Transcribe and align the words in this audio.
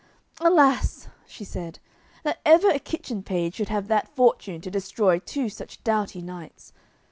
"Alas," 0.39 1.09
she 1.27 1.43
said, 1.43 1.77
"that 2.23 2.39
ever 2.43 2.71
a 2.71 2.79
kitchen 2.79 3.21
page 3.21 3.53
should 3.53 3.69
have 3.69 3.87
that 3.87 4.07
fortune 4.09 4.59
to 4.59 4.71
destroy 4.71 5.19
two 5.19 5.47
such 5.47 5.83
doughty 5.83 6.23
knights. 6.23 6.73